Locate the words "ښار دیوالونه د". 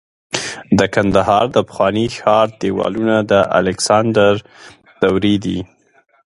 2.17-3.33